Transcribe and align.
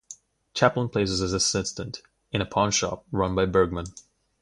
Chaplin 0.55 0.89
plays 0.89 1.21
an 1.21 1.35
assistant 1.35 2.01
in 2.31 2.41
a 2.41 2.45
pawnshop 2.47 3.03
run 3.11 3.35
by 3.35 3.45
Bergman. 3.45 3.85